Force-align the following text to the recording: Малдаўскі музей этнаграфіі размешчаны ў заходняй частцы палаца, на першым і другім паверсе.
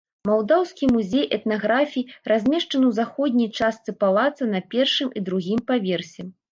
Малдаўскі 0.27 0.87
музей 0.93 1.25
этнаграфіі 1.37 2.09
размешчаны 2.31 2.85
ў 2.91 2.99
заходняй 3.03 3.53
частцы 3.61 3.99
палаца, 4.05 4.53
на 4.57 4.67
першым 4.75 5.09
і 5.21 5.29
другім 5.31 5.59
паверсе. 5.71 6.33